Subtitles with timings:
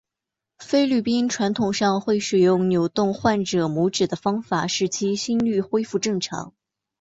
[0.57, 6.55] 菲律宾传统上会使用扭动患者拇趾的方法使其心律恢复正常。